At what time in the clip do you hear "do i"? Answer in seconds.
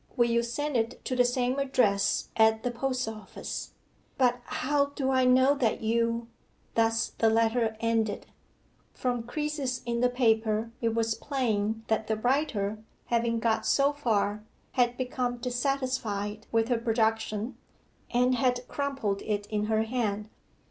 4.87-5.25